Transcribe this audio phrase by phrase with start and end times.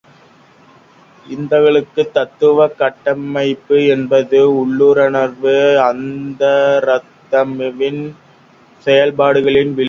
[1.25, 5.83] இந்துக்களுக்கு தத்துவக் கட்டமைப்பு என்பது உள்ளுணர்வு,
[5.89, 8.13] அந்தராத்மாவின்
[8.85, 9.79] செயல்களின் விளைவே.